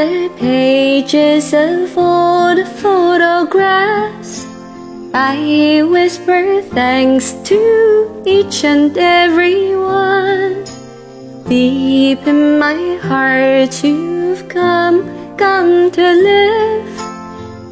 the 0.00 0.30
pages 0.38 1.52
of 1.52 1.98
old 1.98 2.66
photographs. 2.82 4.46
I 5.12 5.82
whisper 5.94 6.62
thanks 6.62 7.32
to 7.50 7.60
each 8.24 8.64
and 8.64 8.96
every 8.96 9.76
one. 9.76 10.64
Deep 11.48 12.22
in 12.26 12.58
my 12.58 12.80
heart, 13.08 13.72
you've 13.84 14.48
come, 14.48 14.98
come 15.36 15.90
to 15.90 16.06
live. 16.30 16.92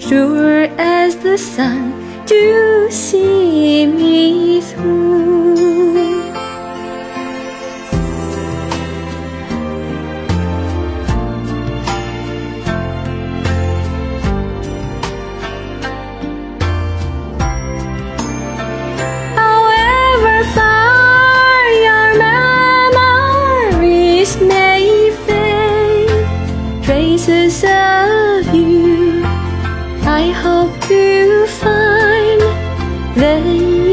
Sure 0.00 0.64
as 0.78 1.16
the 1.18 1.38
sun 1.38 1.92
to 2.26 2.88
see 2.90 3.86
me 3.86 4.60
through. 4.60 5.55
Traces 27.26 27.64
of 27.64 28.54
you 28.54 29.20
I 30.08 30.30
hope 30.30 30.80
to 30.82 31.46
find. 31.48 32.40
Then 33.16 33.85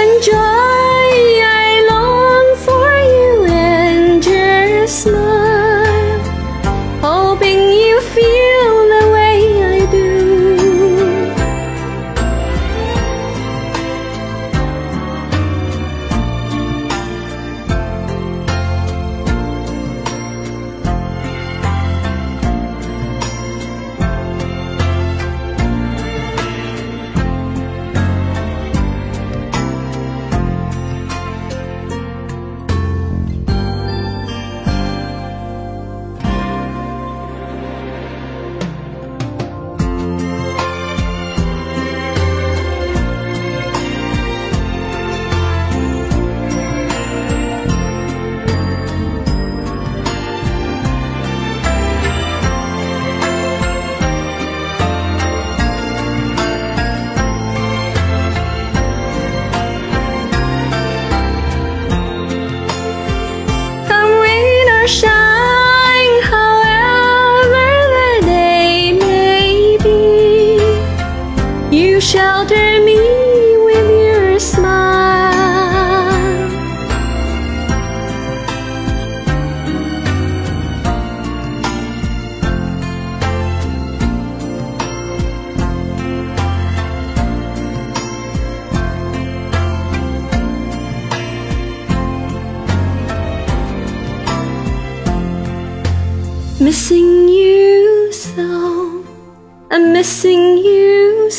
grief 0.00 0.30
and 0.30 0.79
Missing 96.60 97.26
you 97.30 98.12
so, 98.12 99.02
I'm 99.70 99.94
missing 99.94 100.58
you. 100.58 101.30